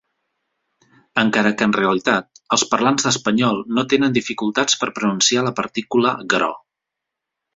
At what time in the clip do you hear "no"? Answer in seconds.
3.79-3.85